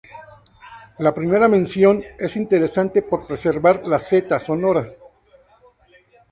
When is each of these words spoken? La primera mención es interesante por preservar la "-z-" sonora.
La 0.97 1.13
primera 1.13 1.47
mención 1.47 2.03
es 2.17 2.35
interesante 2.35 3.03
por 3.03 3.27
preservar 3.27 3.83
la 3.85 3.99
"-z-" 3.99 4.39
sonora. 4.39 4.91